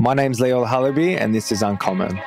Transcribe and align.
My 0.00 0.14
name's 0.14 0.38
Leo 0.38 0.64
Halaby, 0.64 1.20
and 1.20 1.34
this 1.34 1.50
is 1.50 1.60
Uncommon. 1.60 2.20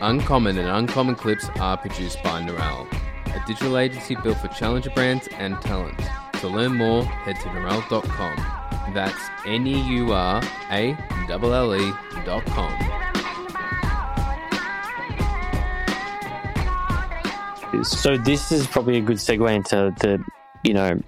Uncommon 0.00 0.56
and 0.56 0.68
Uncommon 0.68 1.14
clips 1.14 1.50
are 1.60 1.76
produced 1.76 2.22
by 2.22 2.40
Neuralle, 2.40 2.90
a 3.26 3.46
digital 3.46 3.76
agency 3.76 4.14
built 4.14 4.38
for 4.38 4.48
challenger 4.48 4.88
brands 4.88 5.28
and 5.36 5.60
talent. 5.60 6.00
To 6.40 6.48
learn 6.48 6.76
more, 6.76 7.04
head 7.04 7.36
to 7.40 7.48
neuralle.com. 7.48 8.94
That's 8.94 9.22
N 9.44 9.66
E 9.66 9.78
U 9.96 10.14
R 10.14 10.42
A 10.70 10.96
L 11.28 11.54
L 11.54 11.76
E 11.76 11.92
dot 12.24 12.46
com. 12.46 12.72
So 17.84 18.16
this 18.16 18.50
is 18.50 18.66
probably 18.66 18.96
a 18.96 19.02
good 19.02 19.18
segue 19.18 19.54
into 19.54 19.94
the, 20.00 20.24
you 20.64 20.72
know, 20.72 20.98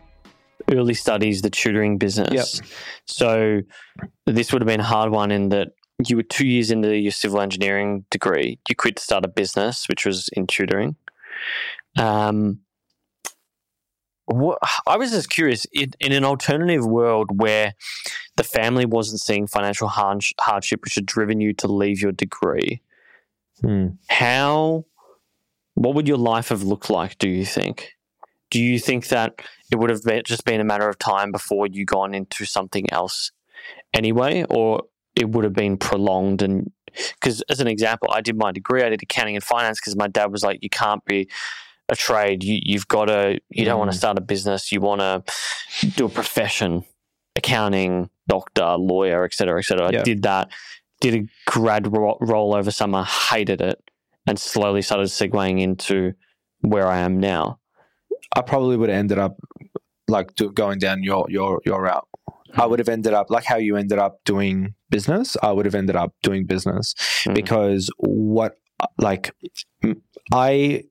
early 0.73 0.95
studies, 0.95 1.43
the 1.43 1.51
tutoring 1.51 1.99
business. 1.99 2.61
Yep. 2.61 2.71
So 3.07 3.61
this 4.27 4.53
would 4.53 4.63
have 4.63 4.67
been 4.67 4.81
a 4.81 4.85
hard 4.85 5.11
one 5.11 5.31
in 5.31 5.49
that 5.51 5.69
you 6.07 6.17
were 6.17 6.23
two 6.23 6.47
years 6.47 6.71
into 6.71 6.97
your 6.97 7.13
civil 7.13 7.41
engineering 7.41 8.05
degree. 8.11 8.59
You 8.69 8.77
quit 8.77 8.97
to 8.97 9.03
start 9.03 9.25
a 9.25 9.29
business, 9.29 9.89
which 9.89 10.07
was 10.07 10.29
in 10.33 10.47
tutoring. 10.47 10.97
Um, 11.99 12.61
what, 14.27 14.59
I 14.87 14.97
was 14.97 15.11
just 15.11 15.31
curious 15.31 15.65
in, 15.73 15.93
in 16.01 16.13
an 16.13 16.25
alternative 16.25 16.87
world 16.87 17.41
where 17.41 17.75
the 18.37 18.45
family 18.45 18.85
wasn't 18.85 19.21
seeing 19.21 19.47
financial 19.47 19.89
hard, 19.89 20.23
hardship, 20.39 20.83
which 20.85 20.95
had 20.95 21.07
driven 21.07 21.41
you 21.41 21.53
to 21.55 21.67
leave 21.67 22.01
your 22.01 22.13
degree. 22.13 22.83
Hmm. 23.61 23.89
How, 24.09 24.85
what 25.75 25.95
would 25.95 26.07
your 26.07 26.19
life 26.19 26.51
have 26.51 26.63
looked 26.63 26.91
like? 26.91 27.19
Do 27.19 27.29
you 27.29 27.45
think? 27.45 27.95
Do 28.51 28.61
you 28.61 28.79
think 28.79 29.09
that 29.09 29.43
it 29.71 29.77
would 29.77 29.91
have 29.91 30.03
been, 30.03 30.23
just 30.25 30.45
been 30.45 30.61
a 30.61 30.65
matter 30.65 30.89
of 30.89 30.99
time 30.99 31.33
before 31.33 31.67
you 31.67 31.85
gone 31.85 32.15
into 32.15 32.45
something 32.45 32.91
else 32.93 33.31
anyway, 33.93 34.45
or 34.49 34.85
it 35.15 35.29
would 35.29 35.45
have 35.45 35.53
been 35.53 35.77
prolonged 35.77 36.43
and 36.43 36.71
because 37.21 37.43
as 37.51 37.61
an 37.61 37.69
example, 37.69 38.09
I 38.13 38.21
did 38.21 38.37
my 38.37 38.53
degree, 38.53 38.83
I 38.83 38.89
did 38.89 39.03
accounting 39.03 39.37
and 39.37 39.45
finance 39.45 39.81
because 39.81 39.97
my 39.97 40.09
dad 40.09 40.33
was 40.33 40.43
like, 40.43 40.63
you 40.63 40.71
can't 40.71 41.05
be 41.05 41.29
a 41.89 41.97
trade. 41.97 42.45
You, 42.45 42.61
you've 42.63 42.89
got 42.89 43.07
to, 43.07 43.41
you 43.51 43.65
don't 43.65 43.79
want 43.79 43.91
to 43.91 43.97
mm. 43.97 44.01
start 44.01 44.19
a 44.19 44.23
business. 44.23 44.73
You 44.73 44.81
want 44.81 45.01
to 45.01 45.87
do 45.97 46.07
a 46.07 46.09
profession, 46.09 46.85
accounting, 47.37 48.11
doctor, 48.27 48.77
lawyer, 48.77 49.25
etc., 49.25 49.37
cetera, 49.37 49.59
et 49.59 49.65
cetera. 49.65 49.93
Yeah. 49.93 50.01
I 50.01 50.03
did 50.03 50.23
that, 50.23 50.51
did 51.01 51.15
a 51.15 51.27
grad 51.47 51.91
ro- 51.95 52.19
roll 52.21 52.55
over 52.55 52.71
summer, 52.71 53.05
hated 53.05 53.61
it, 53.61 53.83
and 54.27 54.39
slowly 54.39 54.83
started 54.83 55.09
segueing 55.09 55.61
into 55.61 56.15
where 56.61 56.87
I 56.87 56.99
am 56.99 57.19
now. 57.19 57.59
I 58.37 58.43
probably 58.43 58.77
would 58.77 58.89
have 58.89 58.99
ended 58.99 59.19
up 59.19 59.37
like 60.09 60.35
do, 60.35 60.51
going 60.53 60.79
down 60.79 61.03
your 61.03 61.27
your 61.29 61.61
your 61.65 61.83
route. 61.83 62.07
I 62.57 62.67
would 62.67 62.79
have 62.79 62.89
ended 62.89 63.13
up 63.13 63.31
like 63.31 63.45
how 63.45 63.57
you 63.57 63.77
ended 63.77 63.99
up 63.99 64.21
doing 64.25 64.75
business. 64.91 65.37
I 65.43 65.53
would 65.53 65.67
have 65.67 65.75
ended 65.75 65.97
up 65.97 66.15
doing 66.23 66.47
business 66.47 66.95
Mhm. 67.27 67.35
because 67.35 67.91
what 67.99 68.57
like 68.99 69.35
I 70.33 70.85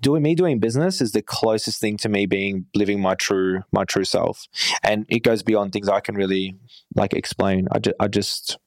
doing 0.00 0.22
me 0.22 0.34
doing 0.34 0.58
business 0.58 1.00
is 1.00 1.12
the 1.12 1.22
closest 1.22 1.80
thing 1.80 1.96
to 1.98 2.08
me 2.08 2.26
being 2.26 2.66
living 2.74 3.00
my 3.00 3.14
true 3.14 3.62
my 3.72 3.84
true 3.84 4.04
self, 4.04 4.46
and 4.82 5.06
it 5.08 5.20
goes 5.22 5.42
beyond 5.42 5.72
things 5.72 5.88
I 5.88 6.00
can 6.00 6.14
really 6.16 6.56
like 6.96 7.12
explain. 7.14 7.68
I 7.72 7.78
just 7.78 7.96
I 8.00 8.08
just 8.08 8.58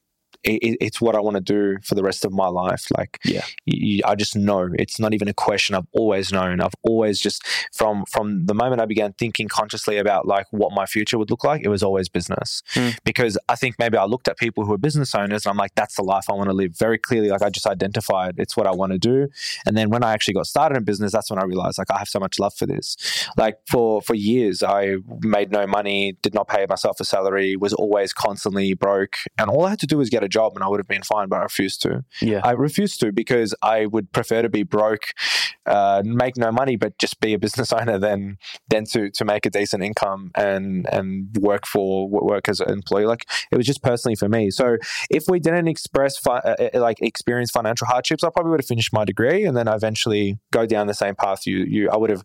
it, 0.44 0.58
it- 0.62 0.78
it's 0.80 1.00
what 1.00 1.14
I 1.14 1.20
want 1.20 1.36
to 1.36 1.40
do 1.40 1.78
for 1.82 1.94
the 1.94 2.02
rest 2.02 2.24
of 2.24 2.32
my 2.32 2.46
life. 2.48 2.86
Like 2.96 3.18
Yeah. 3.24 3.44
I 4.04 4.14
just 4.14 4.36
know 4.36 4.68
it's 4.78 4.98
not 5.00 5.14
even 5.14 5.28
a 5.28 5.34
question. 5.34 5.74
I've 5.74 5.86
always 5.92 6.32
known. 6.32 6.60
I've 6.60 6.74
always 6.82 7.18
just 7.20 7.42
from 7.72 8.04
from 8.06 8.46
the 8.46 8.54
moment 8.54 8.80
I 8.80 8.86
began 8.86 9.12
thinking 9.14 9.48
consciously 9.48 9.96
about 9.98 10.26
like 10.26 10.46
what 10.50 10.72
my 10.72 10.86
future 10.86 11.18
would 11.18 11.30
look 11.30 11.44
like, 11.44 11.62
it 11.64 11.68
was 11.68 11.82
always 11.82 12.08
business. 12.08 12.62
Hmm. 12.74 12.90
Because 13.04 13.38
I 13.48 13.56
think 13.56 13.76
maybe 13.78 13.96
I 13.96 14.04
looked 14.04 14.28
at 14.28 14.36
people 14.38 14.64
who 14.64 14.72
are 14.72 14.78
business 14.78 15.14
owners 15.14 15.44
and 15.46 15.50
I'm 15.50 15.56
like, 15.56 15.74
that's 15.74 15.96
the 15.96 16.02
life 16.02 16.24
I 16.28 16.32
want 16.34 16.48
to 16.50 16.54
live. 16.54 16.76
Very 16.78 16.98
clearly, 16.98 17.30
like 17.30 17.42
I 17.42 17.50
just 17.50 17.66
identified 17.66 18.34
it's 18.38 18.56
what 18.56 18.66
I 18.66 18.72
want 18.72 18.92
to 18.92 18.98
do. 18.98 19.28
And 19.66 19.76
then 19.76 19.90
when 19.90 20.02
I 20.04 20.12
actually 20.12 20.34
got 20.34 20.46
started 20.46 20.76
in 20.76 20.84
business, 20.84 21.12
that's 21.12 21.30
when 21.30 21.38
I 21.40 21.44
realized 21.44 21.78
like 21.78 21.90
I 21.90 21.98
have 21.98 22.08
so 22.08 22.20
much 22.20 22.38
love 22.38 22.54
for 22.54 22.66
this. 22.66 22.96
Like 23.36 23.56
for 23.70 24.02
for 24.02 24.14
years, 24.14 24.62
I 24.62 24.96
made 25.20 25.50
no 25.52 25.66
money, 25.66 26.16
did 26.22 26.34
not 26.34 26.48
pay 26.48 26.66
myself 26.68 27.00
a 27.00 27.04
salary, 27.04 27.56
was 27.56 27.72
always 27.72 28.12
constantly 28.12 28.74
broke, 28.74 29.16
and 29.38 29.48
all 29.50 29.64
I 29.64 29.70
had 29.70 29.80
to 29.80 29.86
do 29.86 29.98
was 29.98 30.10
get 30.10 30.22
a 30.24 30.28
job, 30.38 30.48
and 30.54 30.62
I 30.64 30.68
would 30.68 30.80
have 30.80 30.88
been 30.96 31.02
fine. 31.14 31.28
But 31.28 31.38
I 31.40 31.42
refused 31.44 31.80
to. 31.82 32.04
Yeah. 32.20 32.40
I 32.44 32.52
refused 32.52 33.00
to 33.00 33.12
because 33.12 33.50
I 33.62 33.86
would 33.86 34.06
prefer 34.12 34.42
to 34.42 34.48
be 34.48 34.62
broke, 34.64 35.04
uh, 35.66 36.02
make 36.04 36.36
no 36.36 36.50
money, 36.52 36.76
but 36.76 36.98
just 36.98 37.20
be 37.20 37.32
a 37.34 37.38
business 37.38 37.72
owner 37.80 37.98
than 37.98 38.38
than 38.68 38.84
to 38.92 39.10
to 39.18 39.24
make 39.24 39.46
a 39.46 39.50
decent 39.50 39.82
income 39.82 40.30
and 40.34 40.86
and 40.96 41.08
work 41.50 41.66
for 41.66 42.08
work 42.08 42.48
as 42.48 42.60
an 42.60 42.70
employee. 42.70 43.06
Like 43.06 43.24
it 43.50 43.56
was 43.56 43.66
just 43.66 43.82
personally 43.82 44.16
for 44.16 44.28
me. 44.28 44.50
So 44.50 44.76
if 45.10 45.24
we 45.28 45.38
didn't 45.40 45.68
express 45.68 46.18
fi- 46.18 46.44
uh, 46.50 46.68
uh, 46.74 46.80
like 46.80 47.00
experience 47.00 47.50
financial 47.50 47.86
hardships, 47.86 48.24
I 48.24 48.30
probably 48.30 48.50
would 48.50 48.60
have 48.60 48.66
finished 48.74 48.92
my 48.92 49.04
degree 49.04 49.44
and 49.44 49.56
then 49.56 49.68
eventually 49.68 50.38
go 50.52 50.66
down 50.66 50.86
the 50.86 50.94
same 51.04 51.14
path 51.14 51.46
you 51.46 51.58
you. 51.64 51.90
I 51.90 51.96
would 51.96 52.10
have 52.10 52.22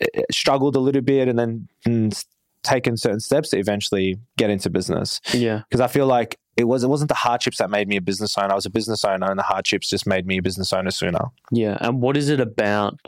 uh, 0.00 0.22
struggled 0.30 0.76
a 0.76 0.80
little 0.80 1.02
bit 1.02 1.28
and 1.28 1.38
then 1.38 1.68
mm, 1.86 2.24
taken 2.62 2.96
certain 2.96 3.20
steps 3.20 3.50
to 3.50 3.58
eventually 3.58 4.18
get 4.38 4.48
into 4.48 4.70
business 4.70 5.20
Yeah. 5.34 5.62
because 5.68 5.80
I 5.80 5.88
feel 5.88 6.06
like 6.06 6.38
it 6.56 6.64
was 6.64 6.84
it 6.84 6.88
wasn't 6.88 7.08
the 7.08 7.14
hardships 7.14 7.58
that 7.58 7.70
made 7.70 7.88
me 7.88 7.96
a 7.96 8.00
business 8.00 8.36
owner. 8.36 8.52
I 8.52 8.54
was 8.54 8.66
a 8.66 8.70
business 8.70 9.04
owner, 9.04 9.28
and 9.30 9.38
the 9.38 9.42
hardships 9.44 9.88
just 9.88 10.06
made 10.06 10.26
me 10.26 10.38
a 10.38 10.42
business 10.42 10.72
owner 10.72 10.90
sooner. 10.90 11.20
Yeah. 11.50 11.78
And 11.80 12.00
what 12.02 12.16
is 12.16 12.28
it 12.28 12.40
about? 12.40 12.98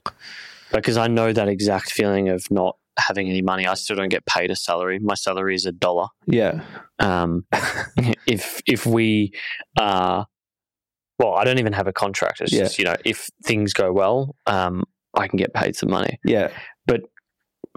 Because 0.72 0.96
I 0.96 1.06
know 1.08 1.32
that 1.32 1.48
exact 1.48 1.92
feeling 1.92 2.28
of 2.30 2.50
not 2.50 2.76
having 2.98 3.28
any 3.28 3.42
money. 3.42 3.66
I 3.66 3.74
still 3.74 3.96
don't 3.96 4.08
get 4.08 4.24
paid 4.26 4.50
a 4.50 4.56
salary. 4.56 4.98
My 4.98 5.14
salary 5.14 5.54
is 5.54 5.66
a 5.66 5.72
dollar. 5.72 6.06
Yeah, 6.26 6.62
Um, 7.00 7.44
if 8.26 8.60
if 8.66 8.86
we, 8.86 9.32
uh, 9.76 10.24
well, 11.18 11.34
I 11.34 11.44
don't 11.44 11.58
even 11.58 11.72
have 11.72 11.86
a 11.86 11.92
contract. 11.92 12.40
It's 12.40 12.52
Yeah. 12.52 12.60
just 12.64 12.78
you 12.78 12.84
know, 12.84 12.96
if 13.04 13.28
things 13.44 13.72
go 13.72 13.92
well, 13.92 14.36
um, 14.46 14.84
I 15.14 15.28
can 15.28 15.36
get 15.36 15.52
paid 15.54 15.76
some 15.76 15.90
money. 15.90 16.18
yeah, 16.24 16.50
But 16.86 17.02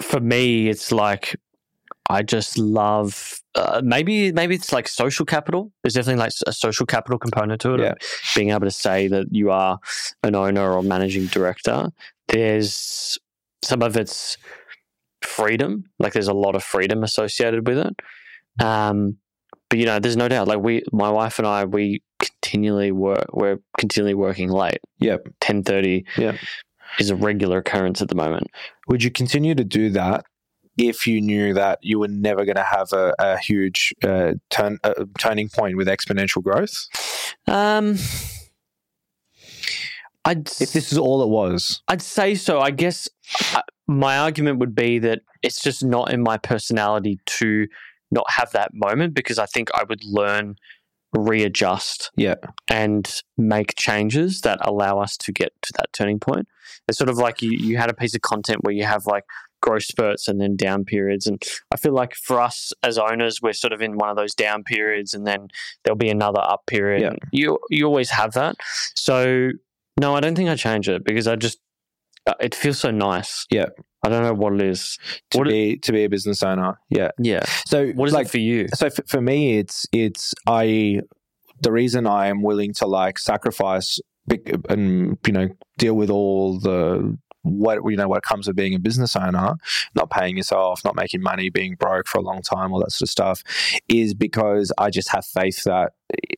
For 0.01 0.19
me, 0.19 0.69
it's 0.69 0.91
like 0.91 1.35
I 2.09 2.23
just 2.23 2.57
love. 2.57 3.41
Uh, 3.55 3.81
maybe 3.83 4.31
maybe 4.31 4.55
it's 4.55 4.71
like 4.71 4.87
social 4.87 5.25
capital. 5.25 5.71
There's 5.83 5.93
definitely 5.93 6.21
like 6.21 6.31
a 6.45 6.53
social 6.53 6.85
capital 6.85 7.19
component 7.19 7.61
to 7.61 7.75
it. 7.75 7.79
Yeah. 7.81 7.93
Being 8.35 8.51
able 8.51 8.61
to 8.61 8.71
say 8.71 9.07
that 9.07 9.27
you 9.31 9.51
are 9.51 9.79
an 10.23 10.35
owner 10.35 10.71
or 10.71 10.83
managing 10.83 11.25
director. 11.27 11.89
There's 12.27 13.17
some 13.63 13.81
of 13.81 13.97
it's 13.97 14.37
freedom. 15.21 15.85
Like 15.99 16.13
there's 16.13 16.27
a 16.27 16.33
lot 16.33 16.55
of 16.55 16.63
freedom 16.63 17.03
associated 17.03 17.67
with 17.67 17.79
it. 17.79 17.95
Um, 18.63 19.17
but 19.69 19.79
you 19.79 19.85
know, 19.85 19.99
there's 19.99 20.17
no 20.17 20.27
doubt. 20.27 20.47
Like 20.47 20.59
we, 20.59 20.83
my 20.93 21.09
wife 21.09 21.39
and 21.39 21.47
I, 21.47 21.65
we 21.65 22.01
continually 22.19 22.91
work. 22.91 23.25
We're 23.33 23.59
continually 23.77 24.13
working 24.13 24.49
late. 24.49 24.79
Yep. 24.99 25.27
Ten 25.41 25.63
thirty. 25.63 26.05
Yeah. 26.17 26.37
Is 26.99 27.09
a 27.09 27.15
regular 27.15 27.57
occurrence 27.57 28.01
at 28.01 28.07
the 28.07 28.15
moment. 28.15 28.47
Would 28.87 29.03
you 29.03 29.11
continue 29.11 29.53
to 29.55 29.63
do 29.65 29.89
that 29.89 30.25
if 30.77 31.07
you 31.07 31.21
knew 31.21 31.53
that 31.53 31.79
you 31.81 31.99
were 31.99 32.07
never 32.07 32.45
going 32.45 32.55
to 32.55 32.63
have 32.63 32.93
a, 32.93 33.13
a 33.19 33.37
huge 33.37 33.93
uh, 34.03 34.33
turn 34.49 34.77
uh, 34.83 35.05
turning 35.17 35.49
point 35.49 35.77
with 35.77 35.87
exponential 35.87 36.43
growth? 36.43 36.87
Um, 37.47 37.97
I'd 40.25 40.47
If 40.59 40.73
this 40.73 40.91
is 40.91 40.97
all 40.97 41.23
it 41.23 41.29
was, 41.29 41.81
I'd 41.87 42.01
say 42.01 42.35
so. 42.35 42.59
I 42.59 42.71
guess 42.71 43.07
uh, 43.55 43.61
my 43.87 44.17
argument 44.17 44.59
would 44.59 44.75
be 44.75 44.99
that 44.99 45.21
it's 45.41 45.61
just 45.61 45.83
not 45.83 46.11
in 46.11 46.21
my 46.21 46.37
personality 46.37 47.19
to 47.25 47.67
not 48.11 48.25
have 48.29 48.51
that 48.51 48.71
moment 48.73 49.13
because 49.13 49.39
I 49.39 49.45
think 49.45 49.69
I 49.73 49.83
would 49.87 50.03
learn, 50.03 50.55
readjust, 51.13 52.11
yeah, 52.15 52.35
and 52.67 53.21
make 53.37 53.75
changes 53.77 54.41
that 54.41 54.59
allow 54.61 54.99
us 54.99 55.17
to 55.17 55.31
get 55.31 55.53
to 55.61 55.73
that 55.77 55.93
turning 55.93 56.19
point. 56.19 56.47
It's 56.87 56.97
sort 56.97 57.09
of 57.09 57.17
like 57.17 57.41
you, 57.41 57.51
you 57.51 57.77
had 57.77 57.89
a 57.89 57.93
piece 57.93 58.13
of 58.13 58.21
content 58.21 58.63
where 58.63 58.73
you 58.73 58.83
have 58.83 59.05
like 59.05 59.23
growth 59.61 59.83
spurts 59.83 60.27
and 60.27 60.39
then 60.39 60.55
down 60.55 60.85
periods. 60.85 61.27
And 61.27 61.41
I 61.71 61.77
feel 61.77 61.93
like 61.93 62.15
for 62.15 62.39
us 62.39 62.71
as 62.83 62.97
owners, 62.97 63.41
we're 63.41 63.53
sort 63.53 63.73
of 63.73 63.81
in 63.81 63.97
one 63.97 64.09
of 64.09 64.15
those 64.15 64.33
down 64.35 64.63
periods 64.63 65.13
and 65.13 65.25
then 65.25 65.47
there'll 65.83 65.97
be 65.97 66.09
another 66.09 66.41
up 66.41 66.65
period. 66.67 67.01
Yeah. 67.01 67.13
You, 67.31 67.59
you 67.69 67.85
always 67.85 68.09
have 68.11 68.33
that. 68.33 68.55
So, 68.95 69.49
no, 69.99 70.15
I 70.15 70.19
don't 70.19 70.35
think 70.35 70.49
I 70.49 70.55
change 70.55 70.87
it 70.89 71.03
because 71.03 71.27
I 71.27 71.35
just, 71.35 71.59
uh, 72.27 72.33
it 72.39 72.53
feels 72.55 72.79
so 72.79 72.91
nice. 72.91 73.45
Yeah. 73.49 73.67
I 74.05 74.09
don't 74.09 74.21
know 74.23 74.33
what 74.33 74.53
it 74.53 74.61
is. 74.61 74.97
to 75.31 75.39
What- 75.39 75.47
be 75.47 75.77
to 75.79 75.91
be 75.91 76.03
a 76.03 76.09
business 76.09 76.43
owner, 76.43 76.79
yeah. 76.89 77.09
Yeah. 77.17 77.43
So 77.65 77.87
What 77.89 78.07
is 78.07 78.13
like 78.13 78.27
it 78.27 78.29
for 78.31 78.37
you? 78.37 78.67
so 78.73 78.89
for, 78.89 79.03
for 79.07 79.21
me 79.21 79.57
it's 79.57 79.85
it's 79.91 80.33
i 80.47 81.01
the 81.61 81.71
reason 81.71 82.05
i 82.05 82.27
am 82.27 82.43
willing 82.43 82.71
to 82.75 82.85
like 82.85 83.17
sacrifice 83.17 83.99
and 84.69 85.17
you 85.25 85.33
know 85.33 85.47
deal 85.79 85.95
with 85.95 86.09
all 86.11 86.59
the 86.59 87.17
what 87.47 87.79
you 87.89 87.95
know 87.95 88.07
what 88.07 88.23
comes 88.23 88.47
with 88.47 88.55
being 88.55 88.73
a 88.75 88.79
business 88.79 89.15
owner 89.15 89.55
not 89.95 90.09
paying 90.09 90.37
yourself 90.37 90.83
not 90.83 90.95
making 90.95 91.21
money 91.21 91.49
being 91.49 91.75
broke 91.75 92.07
for 92.07 92.17
a 92.19 92.21
long 92.21 92.41
time 92.41 92.71
all 92.73 92.79
that 92.79 92.91
sort 92.91 93.07
of 93.07 93.09
stuff 93.11 93.43
is 93.89 94.13
because 94.13 94.71
i 94.77 94.89
just 94.89 95.09
have 95.09 95.25
faith 95.25 95.63
that 95.63 95.93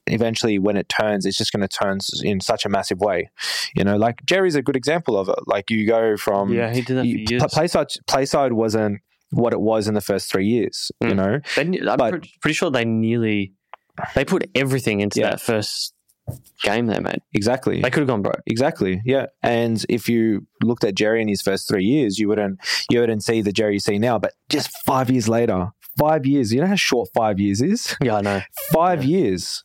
eventually 0.08 0.58
when 0.60 0.78
it 0.78 0.90
turns 0.90 1.26
it's 1.26 1.38
just 1.38 1.52
going 1.52 1.62
to 1.62 1.68
turn 1.68 1.98
in 2.24 2.40
such 2.40 2.66
a 2.66 2.70
massive 2.70 3.00
way 3.00 3.30
you 3.76 3.84
know 3.84 3.98
like 3.98 4.24
jerry's 4.26 4.56
a 4.56 4.62
good 4.62 4.76
example 4.76 5.18
of 5.18 5.30
it 5.30 5.36
like 5.48 5.70
you 5.70 5.86
go 5.88 6.16
from 6.18 6.52
yeah, 6.54 6.74
he 6.74 6.82
did 6.82 6.98
that 6.98 7.02
for 7.02 7.06
you, 7.08 7.26
years. 7.30 7.44
Playside 7.44 7.98
Playside 8.08 8.52
wasn't 8.54 9.00
what 9.32 9.54
it 9.54 9.62
was 9.62 9.88
in 9.88 9.94
the 9.94 10.02
first 10.02 10.32
three 10.32 10.48
years. 10.48 10.92
You 11.02 11.10
Mm. 11.10 11.16
know, 11.16 11.40
They, 11.56 11.80
I'm 11.88 11.98
But- 11.98 12.10
pretty, 12.10 12.34
pretty 12.42 12.56
sure 12.56 12.72
they 12.72 12.84
nearly 12.86 13.54
they 14.16 14.26
put 14.26 14.50
everything 14.56 15.02
into 15.02 15.20
Yeah. 15.20 15.32
that 15.32 15.42
first 15.42 15.94
game 16.64 16.88
they 16.88 17.00
made. 17.00 17.22
exactly. 17.34 17.82
They 17.82 17.90
could 17.90 18.02
have 18.02 18.08
gone 18.08 18.22
broke. 18.22 18.42
Exactly. 18.48 19.02
Yeah. 19.06 19.28
And 19.44 19.86
if 19.90 20.08
you 20.10 20.46
looked 20.64 20.84
at 20.84 20.96
Jerry 20.96 21.22
in 21.22 21.28
his 21.28 21.42
first 21.42 21.68
three 21.68 21.84
years, 21.86 22.20
you 22.20 22.28
wouldn't 22.28 22.60
you 22.90 23.00
wouldn't 23.00 23.24
see 23.24 23.42
the 23.42 23.52
Jerry 23.52 23.74
you 23.76 23.80
see 23.80 23.98
now. 23.98 24.20
But 24.20 24.34
just 24.50 24.70
five 24.86 25.10
years 25.10 25.28
later, 25.30 25.70
five 25.98 26.26
years, 26.26 26.54
you 26.54 26.62
know 26.62 26.68
how 26.68 26.76
short 26.76 27.10
five 27.14 27.40
years 27.40 27.62
is? 27.62 27.96
Yeah, 28.02 28.18
I 28.18 28.22
know. 28.22 28.42
Five 28.72 29.04
years. 29.04 29.64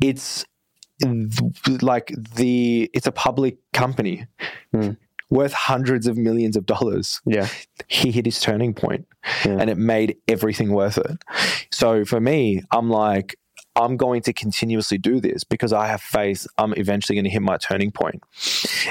It's 0.00 0.44
like 1.80 2.12
the 2.36 2.90
it's 2.94 3.06
a 3.06 3.12
public 3.12 3.58
company 3.72 4.26
Hmm. 4.72 4.90
worth 5.30 5.52
hundreds 5.52 6.06
of 6.06 6.16
millions 6.16 6.56
of 6.56 6.66
dollars. 6.66 7.20
Yeah, 7.26 7.48
He 7.86 8.10
hit 8.10 8.24
his 8.26 8.40
turning 8.40 8.74
point 8.74 9.06
Yeah. 9.44 9.56
and 9.60 9.70
it 9.70 9.78
made 9.78 10.16
everything 10.26 10.72
worth 10.72 10.98
it. 10.98 11.18
So 11.70 12.04
for 12.04 12.20
me, 12.20 12.62
I'm 12.72 12.88
like, 12.90 13.36
I'm 13.78 13.96
going 13.96 14.22
to 14.22 14.32
continuously 14.32 14.98
do 14.98 15.20
this 15.20 15.44
because 15.44 15.72
I 15.72 15.86
have 15.86 16.02
faith 16.02 16.46
I'm 16.58 16.74
eventually 16.74 17.14
going 17.16 17.24
to 17.24 17.30
hit 17.30 17.42
my 17.42 17.56
turning 17.56 17.92
point. 17.92 18.22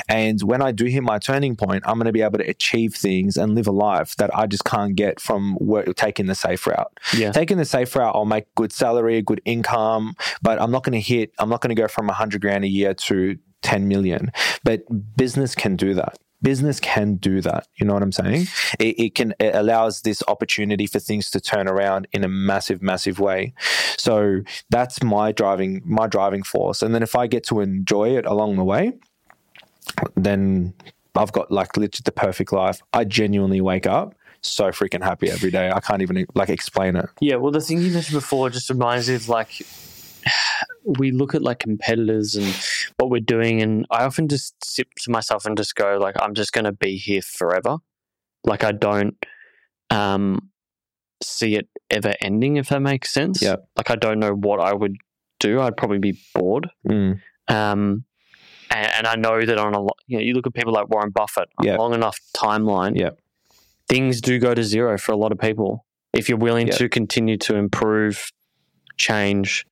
And 0.07 0.41
when 0.41 0.61
I 0.61 0.71
do 0.71 0.85
hit 0.85 1.03
my 1.03 1.19
turning 1.19 1.55
point, 1.55 1.83
I'm 1.85 1.95
going 1.95 2.05
to 2.05 2.13
be 2.13 2.21
able 2.21 2.39
to 2.39 2.49
achieve 2.49 2.95
things 2.95 3.37
and 3.37 3.53
live 3.53 3.67
a 3.67 3.71
life 3.71 4.15
that 4.15 4.35
I 4.35 4.47
just 4.47 4.63
can't 4.63 4.95
get 4.95 5.19
from 5.19 5.57
work, 5.59 5.93
taking 5.95 6.27
the 6.27 6.35
safe 6.35 6.65
route. 6.65 6.91
yeah, 7.13 7.31
Taking 7.31 7.57
the 7.57 7.65
safe 7.65 7.95
route, 7.95 8.15
I'll 8.15 8.25
make 8.25 8.53
good 8.55 8.71
salary, 8.71 9.21
good 9.21 9.41
income, 9.45 10.15
but 10.41 10.61
I'm 10.61 10.71
not 10.71 10.83
going 10.83 10.93
to 10.93 11.01
hit, 11.01 11.33
I'm 11.39 11.49
not 11.49 11.61
going 11.61 11.75
to 11.75 11.81
go 11.81 11.87
from 11.87 12.07
100 12.07 12.41
grand 12.41 12.63
a 12.63 12.69
year 12.69 12.93
to 12.93 13.37
10 13.63 13.87
million. 13.87 14.31
But 14.63 14.83
business 15.17 15.55
can 15.55 15.75
do 15.75 15.93
that. 15.95 16.17
Business 16.41 16.79
can 16.79 17.15
do 17.15 17.41
that. 17.41 17.67
You 17.75 17.85
know 17.85 17.93
what 17.93 18.03
I'm 18.03 18.11
saying? 18.11 18.47
It, 18.79 18.99
it 18.99 19.15
can, 19.15 19.33
it 19.39 19.55
allows 19.55 20.01
this 20.01 20.21
opportunity 20.27 20.85
for 20.85 20.99
things 20.99 21.31
to 21.31 21.41
turn 21.41 21.67
around 21.67 22.07
in 22.11 22.23
a 22.23 22.27
massive, 22.27 22.81
massive 22.81 23.19
way. 23.19 23.53
So 23.97 24.41
that's 24.69 25.01
my 25.01 25.31
driving, 25.31 25.81
my 25.83 26.07
driving 26.07 26.43
force. 26.43 26.81
And 26.81 26.93
then 26.93 27.01
if 27.01 27.15
I 27.15 27.27
get 27.27 27.43
to 27.45 27.59
enjoy 27.59 28.17
it 28.17 28.25
along 28.25 28.57
the 28.57 28.63
way, 28.63 28.93
then 30.15 30.73
I've 31.15 31.31
got 31.31 31.51
like 31.51 31.75
literally 31.75 32.03
the 32.05 32.11
perfect 32.11 32.51
life. 32.53 32.81
I 32.93 33.03
genuinely 33.03 33.61
wake 33.61 33.87
up 33.87 34.13
so 34.41 34.69
freaking 34.69 35.03
happy 35.03 35.29
every 35.29 35.51
day. 35.51 35.71
I 35.71 35.79
can't 35.79 36.01
even 36.01 36.25
like 36.35 36.49
explain 36.49 36.95
it. 36.95 37.09
yeah. 37.19 37.35
Well, 37.35 37.51
the 37.51 37.61
thing 37.61 37.81
you 37.81 37.91
mentioned 37.91 38.15
before 38.15 38.49
just 38.49 38.69
reminds 38.69 39.09
me 39.09 39.15
of 39.15 39.29
like 39.29 39.65
we 40.97 41.11
look 41.11 41.35
at 41.35 41.41
like 41.41 41.59
competitors 41.59 42.35
and 42.35 42.45
what 42.97 43.09
we're 43.09 43.19
doing, 43.21 43.61
and 43.61 43.85
I 43.91 44.03
often 44.05 44.27
just 44.27 44.55
sit 44.63 44.87
to 45.03 45.11
myself 45.11 45.45
and 45.45 45.57
just 45.57 45.75
go 45.75 45.97
like, 45.97 46.15
I'm 46.21 46.33
just 46.33 46.53
going 46.53 46.65
to 46.65 46.71
be 46.71 46.97
here 46.97 47.21
forever. 47.21 47.77
Like 48.43 48.63
I 48.63 48.71
don't 48.71 49.15
um 49.89 50.49
see 51.23 51.55
it 51.55 51.67
ever 51.89 52.13
ending, 52.21 52.57
if 52.57 52.69
that 52.69 52.81
makes 52.81 53.11
sense. 53.11 53.41
Yeah. 53.41 53.57
Like 53.75 53.89
I 53.89 53.95
don't 53.95 54.19
know 54.19 54.33
what 54.33 54.59
I 54.59 54.73
would 54.73 54.95
do. 55.39 55.59
I'd 55.61 55.75
probably 55.77 55.99
be 55.99 56.19
bored. 56.33 56.69
Mm. 56.87 57.19
Um, 57.47 58.03
and, 58.69 58.91
and 58.97 59.07
I 59.07 59.15
know 59.15 59.43
that 59.45 59.57
on 59.57 59.73
a 59.73 59.79
lot, 59.81 59.97
you 60.07 60.17
know, 60.17 60.23
you 60.23 60.33
look 60.33 60.45
at 60.47 60.53
people 60.53 60.73
like 60.73 60.89
Warren 60.89 61.09
Buffett, 61.09 61.49
a 61.59 61.75
long 61.77 61.93
enough 61.93 62.19
timeline, 62.35 62.97
Yeah. 62.99 63.11
things 63.87 64.21
do 64.21 64.37
go 64.39 64.53
to 64.53 64.63
zero 64.63 64.97
for 64.97 65.11
a 65.13 65.15
lot 65.17 65.31
of 65.31 65.39
people. 65.39 65.85
If 66.13 66.29
you're 66.29 66.37
willing 66.37 66.67
Yeah. 66.67 66.75
to 66.75 66.89
continue 66.89 67.37
to 67.37 67.55
improve, 67.55 68.31
change, 68.97 69.65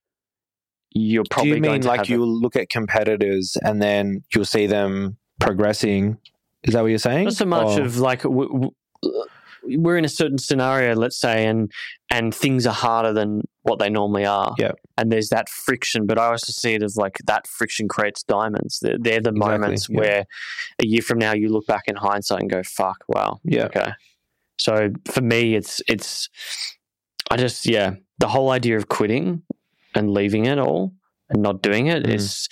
you're 0.95 1.23
Do 1.23 1.29
probably 1.29 1.49
you 1.57 1.59
going 1.59 1.81
mean 1.81 1.87
like 1.87 2.09
you'll 2.09 2.39
look 2.41 2.55
at 2.55 2.69
competitors 2.69 3.57
and 3.61 3.81
then 3.81 4.23
you'll 4.33 4.45
see 4.45 4.65
them 4.65 5.17
progressing? 5.39 6.17
Is 6.63 6.73
that 6.73 6.81
what 6.81 6.87
you're 6.87 6.97
saying? 6.97 7.25
not 7.25 7.33
so 7.33 7.45
much 7.45 7.77
Or- 7.77 7.83
of 7.83 7.97
like 7.99 8.23
w- 8.23 8.47
w- 9.03 9.23
we're 9.67 9.97
in 9.97 10.05
a 10.05 10.09
certain 10.09 10.37
scenario, 10.37 10.95
let's 10.95 11.19
say, 11.19 11.45
and 11.47 11.71
and 12.11 12.33
things 12.33 12.65
are 12.67 12.73
harder 12.73 13.11
than 13.13 13.41
what 13.63 13.79
they 13.79 13.89
normally 13.89 14.25
are. 14.25 14.53
Yeah. 14.59 14.71
And 14.97 15.11
there's 15.11 15.29
that 15.29 15.49
friction, 15.49 16.05
but 16.05 16.17
I 16.17 16.27
also 16.27 16.51
see 16.53 16.75
it 16.75 16.83
as 16.83 16.95
like 16.97 17.17
that 17.25 17.47
friction 17.47 17.87
creates 17.87 18.21
diamonds. 18.23 18.79
They're, 18.81 18.97
they're 18.99 19.21
the 19.21 19.29
Exactly, 19.31 19.39
moments 19.57 19.87
yeah. 19.89 19.99
where 19.99 20.25
a 20.81 20.85
year 20.85 21.01
from 21.01 21.17
now 21.17 21.33
you 21.33 21.49
look 21.49 21.65
back 21.67 21.83
in 21.87 21.95
hindsight 21.95 22.41
and 22.41 22.49
go, 22.49 22.61
"Fuck, 22.63 23.03
wow, 23.07 23.39
yeah, 23.43 23.65
okay." 23.65 23.91
So 24.57 24.89
for 25.11 25.21
me, 25.21 25.55
it's 25.55 25.81
it's 25.87 26.29
I 27.31 27.37
just 27.37 27.65
yeah, 27.65 27.95
the 28.19 28.27
whole 28.27 28.51
idea 28.51 28.77
of 28.77 28.87
quitting 28.87 29.41
and 29.95 30.11
leaving 30.11 30.45
it 30.45 30.59
all 30.59 30.93
and 31.29 31.41
not 31.41 31.61
doing 31.63 31.87
it 31.87 32.03
Mm. 32.03 32.13
is 32.13 32.47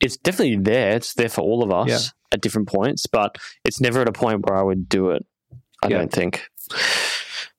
it's 0.00 0.16
definitely 0.16 0.56
there. 0.56 0.96
It's 0.96 1.14
there 1.14 1.28
for 1.28 1.42
all 1.42 1.62
of 1.62 1.70
us 1.70 1.88
Yeah. 1.88 1.98
at 2.32 2.40
different 2.40 2.68
points, 2.68 3.06
but 3.06 3.36
it's 3.64 3.80
never 3.80 4.00
at 4.00 4.08
a 4.08 4.12
point 4.12 4.44
where 4.48 4.58
I 4.58 4.62
would 4.62 4.88
do 4.88 5.10
it. 5.10 5.24
I 5.82 5.88
Yeah. 5.88 5.98
don't 5.98 6.12
think. 6.12 6.48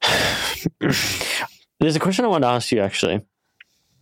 There's 1.79 1.95
a 1.95 1.99
question 1.99 2.25
I 2.25 2.29
want 2.29 2.43
to 2.43 2.47
ask 2.49 2.71
you 2.71 2.79
actually, 2.81 3.21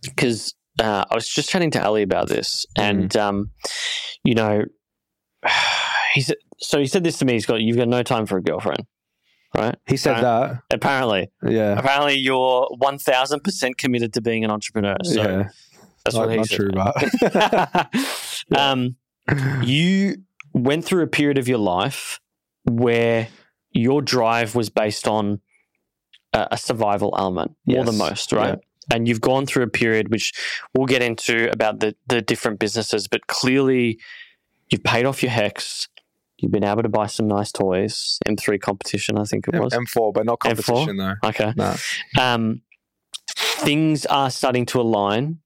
because 0.02 0.54
uh, 0.80 1.04
I 1.10 1.14
was 1.14 1.28
just 1.28 1.48
chatting 1.50 1.70
to 1.72 1.84
Ali 1.84 2.02
about 2.02 2.28
this, 2.28 2.66
Mm. 2.78 2.82
and 2.82 3.16
um, 3.16 3.50
you 4.24 4.34
know, 4.34 4.64
he 6.14 6.20
said. 6.22 6.36
So 6.58 6.78
he 6.80 6.86
said 6.86 7.04
this 7.04 7.18
to 7.18 7.26
me. 7.26 7.34
He's 7.34 7.44
got 7.44 7.60
you've 7.60 7.76
got 7.76 7.86
no 7.88 8.02
time 8.02 8.24
for 8.24 8.38
a 8.38 8.42
girlfriend, 8.42 8.86
right? 9.56 9.76
he 9.86 9.96
said 9.96 10.22
that. 10.22 10.62
Apparently, 10.72 11.30
Yeah, 11.42 11.78
apparently 11.78 12.14
you're 12.14 12.68
one 12.78 12.98
thousand 12.98 13.42
percent 13.44 13.78
committed 13.78 14.12
to 14.14 14.20
being 14.20 14.44
an 14.44 14.50
entrepreneur. 14.50 14.96
So 15.04 15.22
yeah, 15.22 15.48
that's 16.04 16.16
not, 16.16 16.28
what 16.28 16.30
he 16.30 16.36
not 16.36 16.46
said. 16.46 16.56
true, 16.56 16.70
but 16.72 17.90
um, 18.58 18.96
you 19.62 20.16
went 20.52 20.84
through 20.84 21.02
a 21.02 21.06
period 21.06 21.38
of 21.38 21.48
your 21.48 21.58
life 21.58 22.20
where 22.64 23.28
your 23.72 24.02
drive 24.02 24.54
was 24.54 24.70
based 24.70 25.06
on 25.06 25.40
a, 26.32 26.48
a 26.52 26.58
survival 26.58 27.14
element 27.18 27.52
more 27.66 27.84
than 27.84 27.98
most, 27.98 28.32
right? 28.32 28.58
And 28.92 29.08
you've 29.08 29.20
gone 29.20 29.46
through 29.46 29.64
a 29.64 29.68
period 29.68 30.10
which 30.10 30.32
we'll 30.74 30.86
get 30.86 31.02
into 31.02 31.50
about 31.50 31.80
the, 31.80 31.96
the 32.06 32.22
different 32.22 32.60
businesses, 32.60 33.08
but 33.08 33.26
clearly 33.26 33.98
you've 34.70 34.84
paid 34.84 35.06
off 35.06 35.22
your 35.22 35.32
HECS. 35.32 35.88
You've 36.38 36.52
been 36.52 36.64
able 36.64 36.82
to 36.82 36.88
buy 36.88 37.06
some 37.06 37.28
nice 37.28 37.50
toys. 37.50 38.18
M3 38.28 38.60
competition, 38.60 39.16
I 39.16 39.24
think 39.24 39.48
it 39.48 39.58
was. 39.58 39.72
M4, 39.72 40.12
but 40.12 40.26
not 40.26 40.40
M4? 40.40 40.64
competition 40.64 40.96
though. 40.98 41.14
okay. 41.24 41.52
No. 41.56 41.74
Um, 42.20 42.62
things 43.36 44.04
are 44.06 44.30
starting 44.30 44.66
to 44.66 44.80
align. 44.80 45.38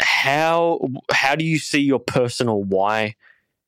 How 0.00 0.80
how 1.12 1.34
do 1.34 1.44
you 1.44 1.58
see 1.58 1.80
your 1.80 1.98
personal 1.98 2.62
why 2.62 3.16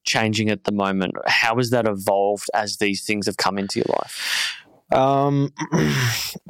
changing 0.05 0.51
at 0.51 0.65
the 0.65 0.73
moment? 0.73 1.15
How 1.27 1.57
has 1.57 1.71
that 1.71 1.87
evolved 1.87 2.49
as 2.55 2.79
these 2.79 3.05
things 3.05 3.27
have 3.27 3.37
come 3.37 3.59
into 3.59 3.81
your 3.81 3.87
life? 3.89 4.64
Um, 4.93 5.51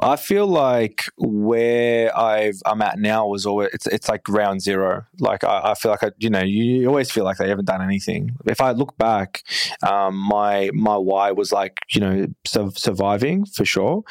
I 0.01 0.17
feel 0.17 0.47
like 0.47 1.05
where 1.17 2.17
I've 2.17 2.61
I'm 2.67 2.83
at 2.83 2.99
now 2.99 3.27
was 3.27 3.47
always 3.47 3.71
it's 3.73 3.87
it's 3.87 4.09
like 4.09 4.29
round 4.29 4.61
zero. 4.61 5.05
Like 5.19 5.45
I, 5.45 5.71
I 5.71 5.75
feel 5.75 5.91
like 5.91 6.03
I 6.03 6.11
you 6.19 6.31
know 6.31 6.43
you, 6.43 6.87
always 6.89 7.11
feel 7.11 7.25
like 7.25 7.39
they 7.39 7.49
haven't 7.49 7.67
done 7.67 7.83
anything. 7.83 8.37
If 8.47 8.61
I 8.61 8.73
look 8.73 8.97
back, 8.99 9.43
um, 9.83 10.17
my 10.17 10.71
my 10.75 10.97
why 10.97 11.31
was 11.31 11.53
like 11.53 11.81
you 11.93 12.01
know 12.01 12.27
su- 12.47 12.73
surviving 12.77 13.47
for 13.47 13.65
sure, 13.65 14.03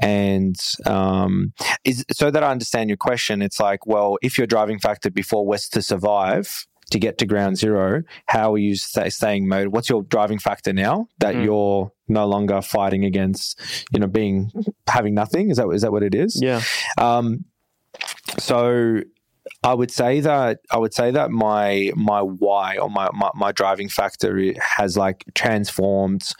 and 0.00 0.56
um, 0.86 1.52
is 1.84 2.04
so 2.12 2.30
that 2.30 2.42
I 2.42 2.50
understand 2.50 2.88
your 2.88 2.96
question. 2.96 3.42
It's 3.42 3.60
like 3.60 3.86
well, 3.86 4.16
if 4.22 4.38
your 4.38 4.46
driving 4.46 4.78
factor 4.78 5.10
before 5.10 5.46
was 5.46 5.68
to 5.70 5.82
survive. 5.82 6.66
To 6.92 6.98
get 6.98 7.16
to 7.18 7.26
ground 7.26 7.56
zero, 7.56 8.02
how 8.26 8.52
are 8.54 8.58
you 8.58 8.76
stay, 8.76 9.08
staying 9.08 9.48
motivated? 9.48 9.72
What's 9.72 9.88
your 9.88 10.02
driving 10.02 10.38
factor 10.38 10.72
now 10.74 11.08
that 11.18 11.34
Mm. 11.34 11.44
you're 11.44 11.92
no 12.08 12.26
longer 12.26 12.60
fighting 12.60 13.04
against 13.04 13.58
you 13.92 13.98
know 14.00 14.06
being 14.06 14.50
having 14.86 15.14
nothing 15.14 15.50
is 15.50 15.56
that 15.56 15.66
is 15.70 15.82
that 15.82 15.92
what 15.92 16.02
it 16.02 16.14
is 16.14 16.38
Yeah. 16.42 16.60
um 16.98 17.44
so 18.38 19.00
I 19.62 19.74
would 19.74 19.90
say 19.90 20.20
that 20.20 20.60
I 20.70 20.78
would 20.78 20.94
say 20.94 21.10
that 21.10 21.30
my 21.30 21.92
my 21.96 22.20
why 22.20 22.76
or 22.76 22.88
my, 22.88 23.08
my, 23.12 23.30
my 23.34 23.52
driving 23.52 23.88
factor 23.88 24.40
has 24.60 24.96
like 24.96 25.24
transformed 25.34 26.30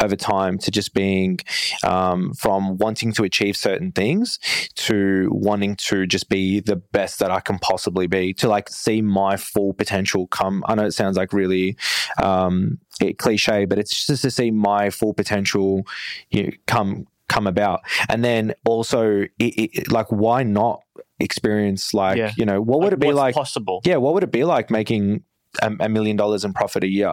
over 0.00 0.16
time 0.16 0.58
to 0.58 0.70
just 0.70 0.94
being 0.94 1.38
um, 1.84 2.32
from 2.34 2.78
wanting 2.78 3.12
to 3.14 3.24
achieve 3.24 3.56
certain 3.56 3.92
things 3.92 4.38
to 4.76 5.28
wanting 5.32 5.76
to 5.76 6.06
just 6.06 6.28
be 6.28 6.60
the 6.60 6.76
best 6.76 7.18
that 7.18 7.30
I 7.30 7.40
can 7.40 7.58
possibly 7.58 8.06
be 8.06 8.32
to 8.34 8.48
like 8.48 8.68
see 8.68 9.02
my 9.02 9.36
full 9.36 9.74
potential 9.74 10.26
come. 10.28 10.64
I 10.66 10.74
know 10.74 10.84
it 10.84 10.92
sounds 10.92 11.16
like 11.16 11.32
really 11.32 11.76
um, 12.22 12.78
cliche, 13.18 13.64
but 13.64 13.78
it's 13.78 14.06
just 14.06 14.22
to 14.22 14.30
see 14.30 14.50
my 14.50 14.90
full 14.90 15.14
potential 15.14 15.86
you 16.30 16.44
know, 16.44 16.50
come 16.66 17.06
come 17.28 17.46
about, 17.46 17.80
and 18.08 18.22
then 18.24 18.54
also 18.66 19.22
it, 19.22 19.30
it, 19.38 19.92
like 19.92 20.06
why 20.10 20.42
not 20.42 20.82
experience 21.22 21.94
like 21.94 22.18
Yeah. 22.18 22.32
you 22.36 22.44
know 22.44 22.60
what 22.60 22.80
would 22.80 22.92
it 22.92 23.00
be 23.00 23.12
like 23.12 23.34
possible? 23.34 23.80
yeah 23.84 23.96
what 23.96 24.14
would 24.14 24.22
it 24.24 24.32
be 24.32 24.44
like 24.44 24.70
making 24.70 25.24
a, 25.62 25.88
million 25.88 26.16
dollars 26.16 26.46
in 26.46 26.54
profit 26.54 26.82
a 26.82 26.88
year? 26.88 27.12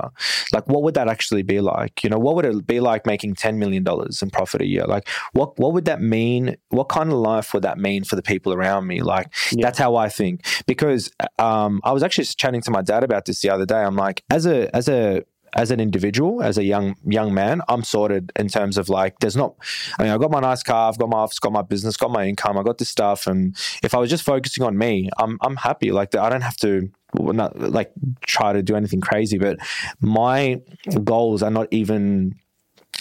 Like 0.53 0.65
what 0.67 0.81
would 0.83 0.93
that 0.93 1.09
actually 1.09 1.43
be 1.43 1.59
like? 1.59 2.03
You 2.05 2.09
know 2.09 2.17
what 2.17 2.35
would 2.35 2.45
it 2.45 2.65
be 2.65 2.79
like 2.79 3.05
making 3.05 3.35
10 3.35 3.59
million 3.59 3.83
dollars 3.83 4.21
in 4.21 4.29
profit 4.29 4.61
a 4.61 4.65
year? 4.65 4.85
Like 4.85 5.09
what 5.33 5.59
what 5.59 5.73
would 5.73 5.83
that 5.85 6.01
mean? 6.01 6.55
What 6.69 6.87
kind 6.87 7.11
of 7.11 7.17
life 7.17 7.53
would 7.53 7.63
that 7.63 7.77
mean 7.77 8.05
for 8.05 8.15
the 8.15 8.21
people 8.21 8.53
around 8.53 8.87
me? 8.87 9.01
Like 9.01 9.27
Yeah. 9.51 9.65
that's 9.65 9.77
how 9.77 9.97
i 9.97 10.07
think. 10.07 10.45
Because 10.67 11.11
um 11.37 11.81
i 11.83 11.91
was 11.91 12.01
actually 12.01 12.25
chatting 12.25 12.61
to 12.61 12.71
my 12.71 12.81
dad 12.81 13.03
about 13.03 13.25
this 13.25 13.41
the 13.41 13.49
other 13.49 13.65
day. 13.65 13.81
I'm 13.83 13.97
like 13.97 14.23
as 14.29 14.45
a 14.45 14.73
as 14.73 14.87
a 14.87 15.23
as 15.55 15.71
an 15.71 15.79
individual, 15.79 16.41
as 16.41 16.57
a 16.57 16.63
young 16.63 16.95
young 17.05 17.33
man, 17.33 17.61
I'm 17.67 17.83
sorted 17.83 18.31
in 18.35 18.47
terms 18.47 18.77
of 18.77 18.89
like 18.89 19.19
there's 19.19 19.35
not. 19.35 19.55
I 19.97 20.03
mean, 20.03 20.11
I 20.11 20.17
got 20.17 20.31
my 20.31 20.39
nice 20.39 20.63
car, 20.63 20.89
I've 20.89 20.97
got 20.97 21.09
my 21.09 21.17
office, 21.17 21.39
got 21.39 21.51
my 21.51 21.61
business, 21.61 21.97
got 21.97 22.11
my 22.11 22.25
income, 22.25 22.57
I 22.57 22.63
got 22.63 22.77
this 22.77 22.89
stuff, 22.89 23.27
and 23.27 23.55
if 23.83 23.93
I 23.93 23.97
was 23.97 24.09
just 24.09 24.23
focusing 24.23 24.63
on 24.63 24.77
me, 24.77 25.09
I'm 25.17 25.37
I'm 25.41 25.55
happy. 25.55 25.91
Like 25.91 26.15
I 26.15 26.29
don't 26.29 26.41
have 26.41 26.57
to 26.57 26.89
not 27.13 27.59
like 27.59 27.91
try 28.25 28.53
to 28.53 28.61
do 28.61 28.75
anything 28.75 29.01
crazy, 29.01 29.37
but 29.37 29.57
my 29.99 30.61
goals 31.03 31.41
are 31.41 31.51
not 31.51 31.67
even 31.71 32.35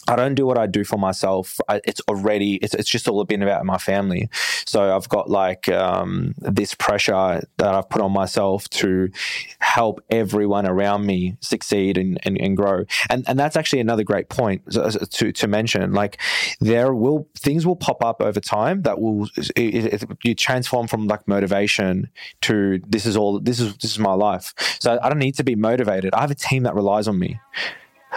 I 0.09 0.17
don't 0.17 0.35
do 0.35 0.47
what 0.47 0.57
I 0.57 0.67
do 0.67 0.85
for 0.85 0.97
myself. 0.97 1.61
I, 1.69 1.83
it's 1.85 2.01
already 2.09 2.55
it's, 2.57 2.75
it's 2.75 2.89
just 2.89 3.09
all 3.09 3.23
been 3.25 3.43
about 3.43 3.65
my 3.67 3.77
family. 3.77 4.31
So 4.65 4.97
I've 4.97 5.09
got 5.09 5.29
like 5.29 5.69
um, 5.69 6.35
this 6.39 6.75
pressure 6.75 7.43
that 7.59 7.75
I've 7.75 7.89
put 7.91 8.01
on 8.01 8.13
myself 8.13 8.69
to 8.71 9.11
help 9.59 10.01
everyone 10.09 10.67
around 10.67 11.05
me 11.05 11.37
succeed 11.41 11.99
and, 11.99 12.19
and, 12.23 12.41
and 12.41 12.57
grow. 12.57 12.85
And 13.11 13.25
and 13.29 13.39
that's 13.39 13.57
actually 13.57 13.81
another 13.81 14.03
great 14.03 14.31
point 14.31 14.63
to 14.73 15.33
to 15.33 15.47
mention. 15.47 15.93
Like 15.93 16.19
there 16.61 16.95
will 16.95 17.29
things 17.37 17.67
will 17.67 17.77
pop 17.77 18.03
up 18.03 18.23
over 18.23 18.41
time 18.41 18.83
that 18.83 19.01
will 19.01 19.29
it, 19.37 20.03
it, 20.03 20.05
you 20.25 20.35
transform 20.35 20.89
from 20.89 21.07
like 21.07 21.29
motivation 21.29 22.09
to 22.43 22.81
this 22.89 23.05
is 23.05 23.15
all 23.15 23.41
this 23.41 23.61
is 23.61 23.77
this 23.77 23.91
is 23.91 23.99
my 23.99 24.15
life. 24.15 24.55
So 24.81 24.99
I 25.03 25.11
don't 25.11 25.19
need 25.19 25.37
to 25.37 25.45
be 25.45 25.55
motivated. 25.55 26.15
I 26.15 26.23
have 26.23 26.31
a 26.31 26.35
team 26.35 26.63
that 26.63 26.75
relies 26.75 27.09
on 27.09 27.19
me. 27.19 27.39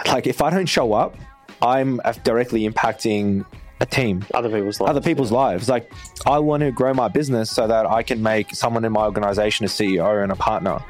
Like 0.06 0.26
if 0.26 0.40
I 0.40 0.48
don't 0.48 0.66
show 0.66 0.94
up 0.94 1.16
I'm 1.62 2.00
directly 2.24 2.68
impacting 2.68 3.46
a 3.80 3.86
team, 3.86 4.24
other 4.34 4.48
people's 4.48 4.80
lives. 4.80 4.90
Other 4.90 5.00
people's 5.00 5.30
yeah. 5.30 5.38
lives. 5.38 5.68
Like, 5.68 5.92
I 6.26 6.38
want 6.38 6.62
to 6.62 6.70
grow 6.70 6.92
my 6.92 7.08
business 7.08 7.50
so 7.50 7.66
that 7.66 7.86
I 7.86 8.02
can 8.02 8.22
make 8.22 8.54
someone 8.54 8.84
in 8.84 8.92
my 8.92 9.04
organization 9.04 9.64
a 9.64 9.68
CEO 9.68 10.22
and 10.22 10.32
a 10.32 10.36
partner. 10.36 10.84